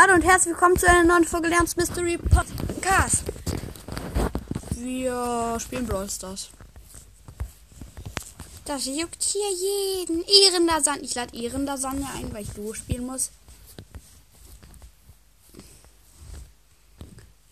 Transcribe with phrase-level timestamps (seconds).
[0.00, 3.24] Hallo und herzlich willkommen zu einer neuen Folge Lerns Mystery Podcast.
[4.76, 6.50] Wir spielen Brawl Stars.
[8.64, 10.22] Das juckt hier jeden.
[10.22, 11.02] Ehrenlasagne.
[11.02, 13.32] Ich lade Ehrenlasagne ein, weil ich Duo spielen muss.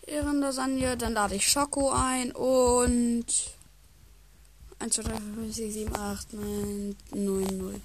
[0.03, 3.25] Ehrenlasagne, dann lade ich Schoko ein und
[4.79, 7.81] 1, 2, 3, 4, 5, 6, 7, 8, 9, 9, 0.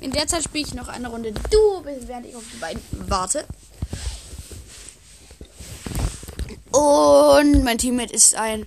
[0.00, 3.46] In der Zeit spiele ich noch eine Runde Duo, während ich auf die beiden warte.
[6.70, 8.66] Und mein Teammate ist ein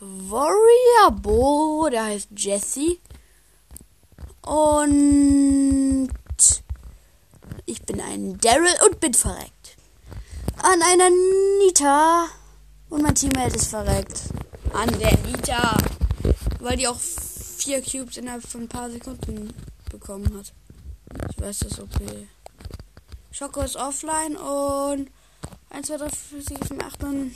[0.00, 2.98] Warrior Bo, der heißt Jesse.
[4.42, 6.08] Und
[7.64, 9.76] ich bin ein Daryl und bin verreckt.
[10.58, 11.10] An einer
[11.60, 12.26] Nita.
[12.90, 14.20] Und mein Teammate ist verreckt.
[14.72, 15.76] An der Nita.
[16.60, 19.52] Weil die auch vier Cubes innerhalb von ein paar Sekunden
[19.98, 20.52] bekommen hat.
[21.30, 22.28] Ich weiß das okay.
[23.32, 25.10] Schoko ist offline und
[25.70, 27.34] 1, 2, 3, 4, 6, 7, 8, 9.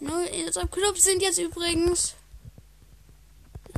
[0.00, 2.14] In unserem Club sind jetzt übrigens.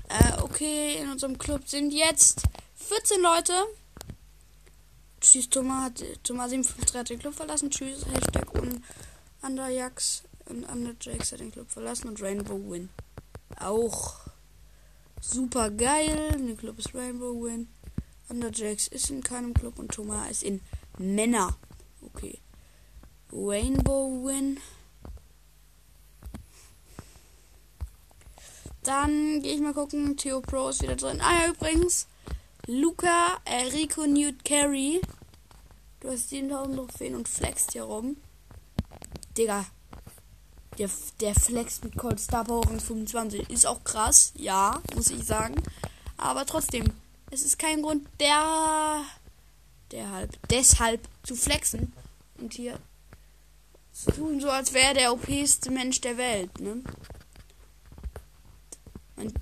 [0.08, 2.42] Äh, okay, in unserem Club sind jetzt
[2.74, 3.52] 14 Leute.
[5.20, 5.92] Tschüss, Thomas.
[6.22, 7.70] Thomas 753 hat den Club verlassen.
[7.70, 8.82] Tschüss, Hashtag und
[9.42, 12.88] Underjax und Underjax hat den Club verlassen und Rainbow Win.
[13.58, 14.25] Auch
[15.20, 16.36] super geil.
[16.38, 17.68] Der Club ist Rainbow Win.
[18.28, 20.60] Underjax ist in keinem Club und Thomas ist in
[20.98, 21.56] Männer.
[22.02, 22.38] Okay.
[23.32, 24.58] Rainbow Win.
[28.82, 30.16] Dann gehe ich mal gucken.
[30.16, 31.20] Theo Pro ist wieder drin.
[31.20, 32.06] Ah ja, übrigens.
[32.66, 35.00] Luca, äh, Rico Newt Carey.
[36.00, 38.16] Du hast 7000 Trophäen und flext hier rum.
[39.36, 39.66] Digga.
[40.78, 43.48] Der, der flext mit Cold Star Power 25.
[43.48, 45.54] Ist auch krass, ja, muss ich sagen.
[46.16, 46.84] Aber trotzdem,
[47.30, 49.02] es ist kein Grund, der,
[49.90, 51.92] der halb, deshalb zu flexen.
[52.38, 52.78] Und hier
[53.92, 56.82] zu tun, so als wäre der OPste Mensch der Welt, ne?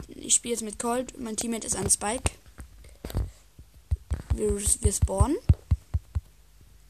[0.09, 1.19] Ich spiele jetzt mit Colt.
[1.19, 2.31] Mein Teammate ist ein Spike.
[4.35, 5.37] Wir, wir spawnen.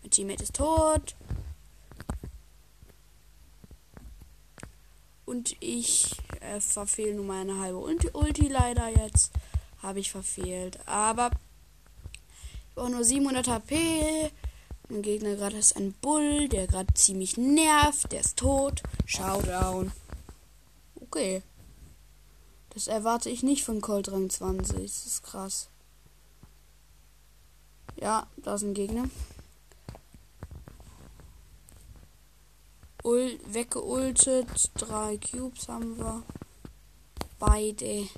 [0.02, 1.14] Mein Teammate ist tot.
[5.26, 9.32] Und ich äh, verfehle nur meine halbe Ulti, leider jetzt.
[9.82, 10.78] Habe ich verfehlt.
[10.86, 11.30] Aber
[12.68, 14.30] ich brauche nur 700 HP.
[14.88, 18.12] Mein Gegner gerade ist ein Bull, der gerade ziemlich nervt.
[18.12, 18.82] Der ist tot.
[19.06, 19.92] Showdown.
[21.00, 21.42] Okay.
[22.70, 24.82] Das erwarte ich nicht von Colt Rang 20.
[24.82, 25.68] Das ist krass.
[28.00, 29.08] Ja, da ist ein Gegner.
[33.04, 34.70] Ul weggeultet.
[34.74, 36.22] Drei Cubes haben wir.
[37.38, 38.08] Beide.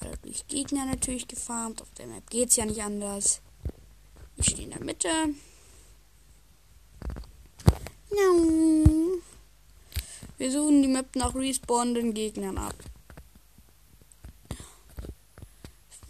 [0.00, 1.82] Also durch Gegner natürlich gefarmt.
[1.82, 3.40] Auf der Map geht's ja nicht anders.
[4.36, 5.08] Ich stehe in der Mitte.
[10.38, 12.76] Wir suchen die Map nach respawnenden Gegnern ab.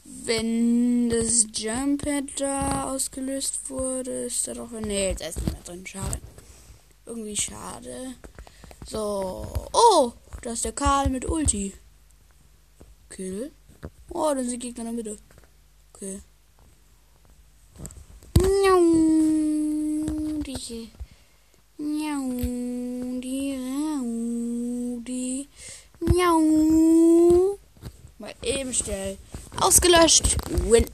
[0.05, 4.71] Wenn das Jumppad da ausgelöst wurde, ist da doch.
[4.73, 5.87] Nee, da ist nicht mehr drin.
[5.87, 6.21] Schade.
[7.07, 8.15] Irgendwie schade.
[8.85, 9.47] So.
[9.73, 10.13] Oh,
[10.43, 11.73] da ist der Karl mit Ulti.
[13.09, 13.53] Kill.
[14.11, 15.19] Oh, da sind Gegner in der Mitte.
[15.95, 16.21] Okay.
[20.47, 20.91] Die.
[23.21, 23.59] Die.
[25.05, 25.49] Die.
[28.19, 29.19] Mal eben schnell.
[29.61, 30.37] Ausgelöscht.
[30.69, 30.87] Win.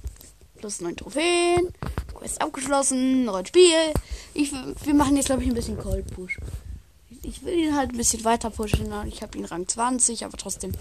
[0.56, 1.72] Plus 9 Trophäen.
[2.22, 3.24] Quest abgeschlossen.
[3.24, 3.92] Neues Spiel.
[4.32, 6.38] Ich, wir machen jetzt, glaube ich, ein bisschen Cold Push.
[7.24, 8.92] Ich will ihn halt ein bisschen weiter pushen.
[9.08, 10.72] Ich habe ihn Rang 20, aber trotzdem.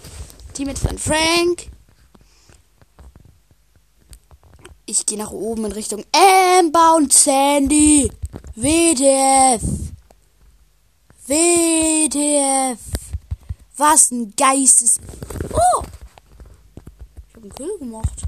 [0.54, 1.68] Team ist dann Frank.
[4.86, 8.10] Ich gehe nach oben in Richtung Amber und Sandy.
[8.54, 9.62] WDF.
[11.26, 12.78] WDF.
[13.76, 15.00] Was ein Geistes.
[15.52, 15.82] Oh!
[17.28, 18.22] Ich habe einen Kill gemacht.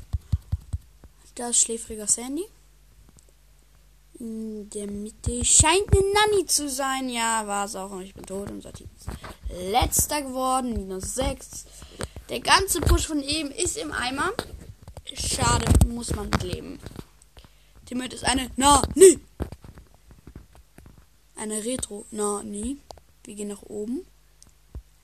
[1.37, 2.45] Da ist schläfriger Sandy.
[4.19, 7.09] In der Mitte scheint eine Nanny zu sein.
[7.09, 7.91] Ja, war es auch.
[7.91, 8.51] Und ich bin tot.
[8.51, 9.09] Unser Team ist
[9.71, 10.73] letzter geworden.
[10.75, 11.65] Minus 6.
[12.29, 14.31] Der ganze Push von eben ist im Eimer.
[15.15, 16.79] Schade, muss man leben.
[17.87, 19.19] Teammate ist eine Nani.
[21.37, 22.79] Eine Retro Nani.
[23.25, 24.07] Wir gehen nach oben.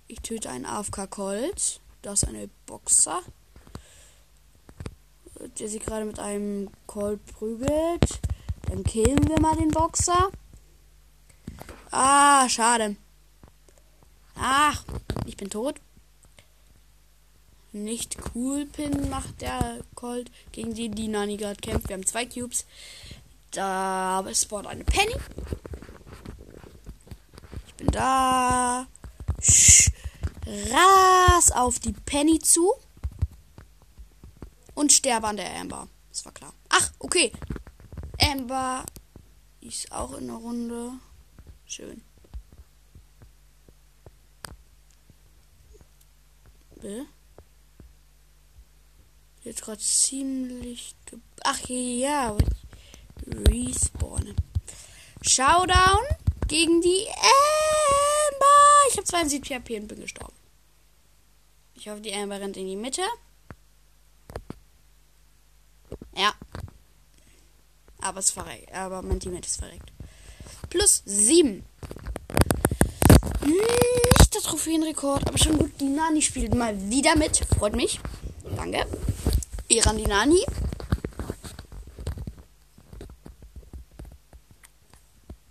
[0.06, 1.80] Ich töte einen AFK Colt.
[2.02, 3.20] Das ist eine Boxer.
[5.58, 8.20] Der sich gerade mit einem Colt prügelt.
[8.70, 10.30] Dann killen wir mal den Boxer.
[11.90, 12.96] Ah, schade.
[14.36, 14.84] Ach,
[15.26, 15.80] ich bin tot.
[17.72, 21.88] Nicht cool Pin macht der Colt gegen die, die Nani gerade kämpft.
[21.88, 22.64] Wir haben zwei Cubes.
[23.50, 25.16] Da spawnt eine Penny.
[27.66, 28.86] Ich bin da.
[29.40, 29.90] Sch
[30.46, 32.72] ras auf die Penny zu.
[34.74, 35.88] Und sterbe an der Amber.
[36.10, 36.52] Das war klar.
[36.68, 37.32] Ach, okay.
[38.20, 38.84] Amber
[39.60, 40.92] ist auch in der Runde.
[41.66, 42.02] Schön.
[46.80, 47.06] Bill?
[49.42, 50.94] Jetzt gerade ziemlich.
[51.42, 52.36] Ach ja,
[53.26, 54.36] respawnen.
[55.22, 56.04] Showdown
[56.48, 58.46] gegen die Amber.
[58.90, 60.36] Ich habe 72 HP und bin gestorben.
[61.74, 63.02] Ich hoffe, die Amber rennt in die Mitte.
[66.14, 66.34] Ja.
[68.00, 68.72] Aber es verreckt.
[68.72, 69.92] Aber mein Teammate ist verreckt.
[70.68, 71.64] Plus 7.
[73.44, 75.72] Nicht der Trophäenrekord, aber schon gut.
[75.80, 77.44] Die Nani spielt mal wieder mit.
[77.58, 78.00] Freut mich.
[78.56, 78.86] Danke.
[79.68, 80.44] Iran die Nani.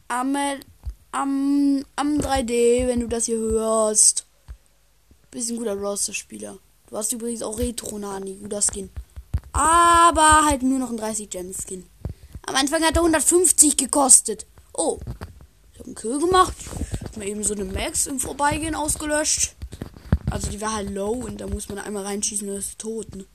[0.08, 0.36] Am,
[1.12, 4.26] am, am 3D, wenn du das hier hörst.
[5.32, 6.58] Bisschen guter Roster-Spieler.
[6.90, 8.90] Du hast übrigens auch Retro-Nani, guter Skin.
[9.52, 11.86] Aber halt nur noch ein 30-Gem-Skin.
[12.50, 14.48] Am Anfang hat er 150 gekostet.
[14.74, 15.00] Oh,
[15.72, 16.56] ich habe einen Kill gemacht.
[17.04, 19.54] Hab mir eben so eine Max im Vorbeigehen ausgelöscht.
[20.32, 23.16] Also die war halt low und da muss man einmal reinschießen und ist tot.
[23.16, 23.28] Ne?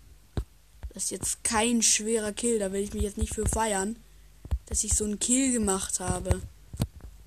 [0.93, 2.59] Das ist jetzt kein schwerer Kill.
[2.59, 3.95] Da will ich mich jetzt nicht für feiern,
[4.67, 6.43] dass ich so einen Kill gemacht habe.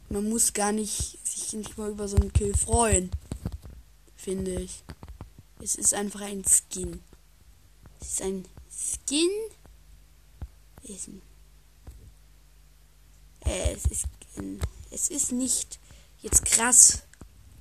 [0.09, 3.11] Man muss gar nicht sich nicht mal über so einen Kill freuen.
[4.17, 4.83] Finde ich.
[5.61, 7.01] Es ist einfach ein Skin.
[8.01, 9.29] Es ist ein Skin.
[10.83, 11.09] Es ist,
[14.91, 15.79] es ist nicht
[16.19, 17.03] jetzt krass.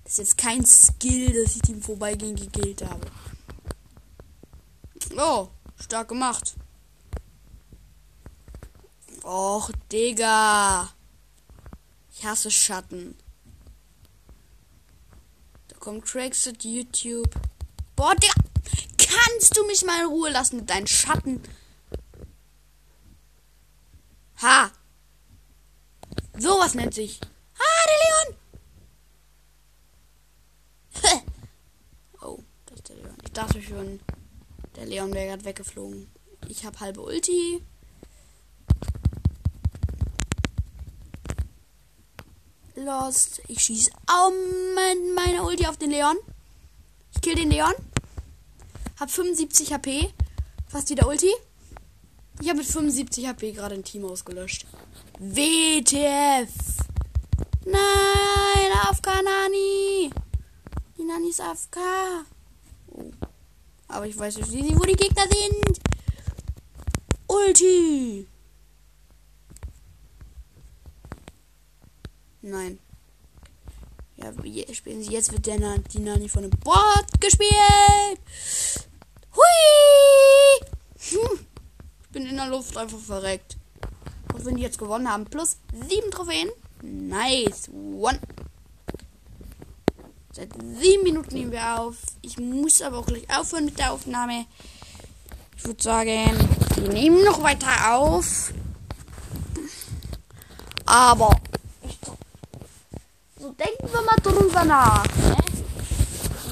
[0.05, 3.07] Es ist jetzt kein Skill, dass ich ihm vorbeigehen gekillt habe.
[5.17, 5.49] Oh,
[5.81, 6.55] stark gemacht.
[9.23, 10.89] Och, Digga.
[12.13, 13.17] Ich hasse Schatten.
[15.69, 17.31] Da kommt Craigslist, YouTube.
[17.97, 18.35] Boah, Digga.
[18.99, 21.43] Kannst du mich mal in Ruhe lassen mit deinen Schatten?
[24.43, 24.71] Ha.
[26.39, 27.21] Sowas nennt sich.
[27.59, 27.99] Ha, der
[31.03, 31.23] Leon.
[32.21, 33.17] oh, das ist der Leon.
[33.25, 34.01] Ich dachte schon,
[34.77, 36.11] der Leon wäre gerade weggeflogen.
[36.49, 37.63] Ich habe halbe Ulti.
[42.75, 43.41] Lost.
[43.49, 44.31] Ich schieße auch
[44.75, 46.17] mein, meine Ulti auf den Leon.
[47.15, 47.73] Ich kill den Leon.
[49.01, 50.13] Hab 75 HP.
[50.69, 51.31] Fast wieder Ulti.
[52.41, 54.67] Ich habe mit 75 HP gerade ein Team ausgelöscht.
[55.19, 56.53] WTF.
[57.65, 60.11] Nein, AFK Nani.
[60.99, 61.79] Die Nani ist AFK.
[62.93, 63.11] Oh.
[63.89, 65.81] Aber ich weiß nicht, wo die Gegner sind.
[67.27, 68.27] Ulti.
[72.43, 72.79] Nein.
[74.17, 74.33] Ja,
[74.75, 78.21] spielen sie jetzt wird der Na die Nani von dem Bot gespielt.
[79.35, 80.69] Hui!
[81.11, 81.47] Hm.
[82.03, 83.56] Ich bin in der Luft einfach verreckt.
[84.47, 86.49] Wenn die jetzt gewonnen haben, plus sieben Trophäen.
[86.81, 87.69] Nice.
[87.69, 88.21] One.
[90.33, 90.51] Seit
[90.81, 91.97] sieben Minuten nehmen wir auf.
[92.23, 94.47] Ich muss aber auch gleich aufhören mit der Aufnahme.
[95.57, 96.31] Ich würde sagen,
[96.77, 98.53] wir nehmen noch weiter auf.
[100.85, 101.41] Aber
[103.41, 105.37] so denken wir mal drüber nach, ne?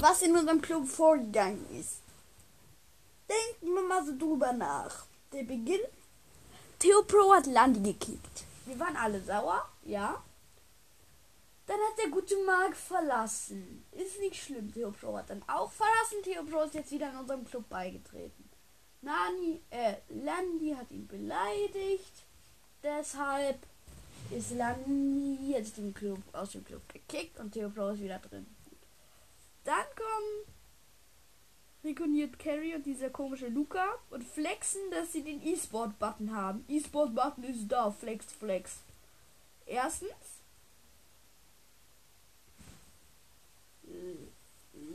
[0.01, 2.01] was in unserem Club vorgegangen ist.
[3.29, 5.07] Denken wir mal so drüber nach.
[5.33, 5.81] Der Beginn.
[6.79, 8.45] Theo Pro hat Landi gekickt.
[8.67, 10.23] Wir waren alle sauer, ja.
[11.67, 13.85] Dann hat der gute Mark verlassen.
[13.93, 14.73] Ist nicht schlimm.
[14.73, 16.23] Theo Pro hat dann auch verlassen.
[16.23, 18.51] Theo Pro ist jetzt wieder in unserem Club beigetreten.
[19.01, 22.25] Nani, äh, Landi hat ihn beleidigt.
[22.83, 23.59] Deshalb
[24.31, 28.47] ist Landi jetzt im Club, aus dem Club gekickt und Theo Pro ist wieder drin.
[29.65, 30.54] Dann kommen
[31.85, 36.65] Rekoniert Carry und dieser komische Luca und flexen, dass sie den E-Sport-Button haben.
[36.67, 38.79] E-Sport-Button ist da, flex, flex.
[39.67, 40.11] Erstens.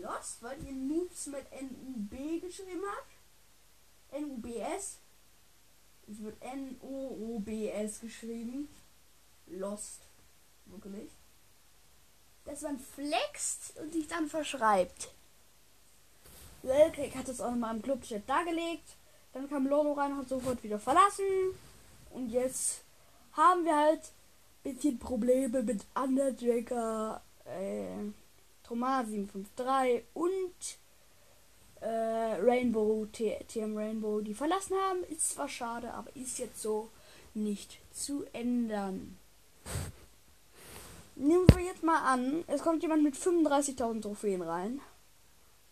[0.01, 4.21] Lost, weil ihr Noobs mit NUB geschrieben habt.
[4.21, 4.97] NUBS.
[6.11, 8.67] Es wird N-O-O-B-S geschrieben.
[9.45, 10.01] Lost.
[10.65, 11.11] Wirklich.
[12.45, 15.09] Dass man flext und sich dann verschreibt.
[16.63, 18.95] Weltkrieg hat es auch nochmal im Clubchat dargelegt.
[19.33, 21.25] Dann kam Loro rein und hat sofort wieder verlassen.
[22.11, 22.81] Und jetzt
[23.33, 24.01] haben wir halt
[24.65, 28.11] ein bisschen Probleme mit Underjacker, äh,
[28.63, 30.77] Thomas 753 und
[31.81, 35.03] äh, Rainbow, TM Rainbow, die verlassen haben.
[35.05, 36.89] Ist zwar schade, aber ist jetzt so.
[37.33, 39.17] nicht zu ändern.
[41.15, 44.81] Nehmen wir jetzt mal an, es kommt jemand mit 35.000 Trophäen rein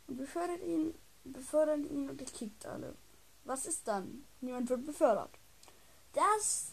[0.08, 2.96] und befördert ihn, befördert ihn und er kickt alle.
[3.44, 4.26] Was ist dann?
[4.42, 5.32] Niemand wird befördert.
[6.14, 6.72] Das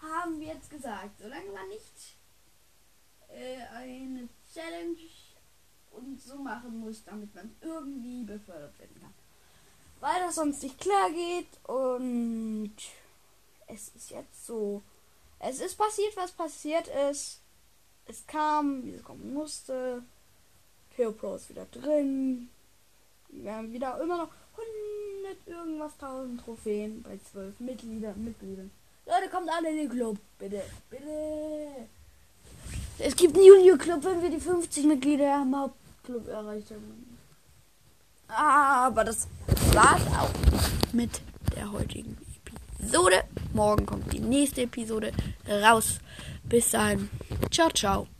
[0.00, 1.20] haben wir jetzt gesagt.
[1.20, 2.16] Solange man nicht
[3.28, 4.96] äh, eine Challenge
[5.90, 9.14] und so machen muss, damit man irgendwie befördert werden kann.
[10.00, 12.74] Weil das sonst nicht klar geht und
[13.66, 14.82] es ist jetzt so.
[15.40, 17.40] Es ist passiert, was passiert ist.
[18.06, 20.02] Es kam, wie es kommen musste.
[20.96, 22.50] Theo Pro ist wieder drin.
[23.30, 24.28] Wir haben wieder immer noch
[25.22, 28.24] 100 irgendwas 1000 Trophäen bei 12 Mitgliedern.
[28.24, 28.70] Mitgliedern.
[29.06, 30.18] Leute, kommt alle in den Club.
[30.38, 31.88] Bitte, bitte.
[32.98, 37.18] Es gibt einen Junior-Club, wenn wir die 50 Mitglieder im Hauptclub erreicht haben.
[38.28, 39.28] Aber das
[39.72, 40.30] war's auch
[40.92, 41.22] mit
[41.56, 42.18] der heutigen
[42.80, 43.22] Episode.
[43.54, 45.12] Morgen kommt die nächste Episode
[45.48, 46.00] raus.
[46.44, 47.08] Bis dahin.
[47.50, 48.17] Ciao, ciao.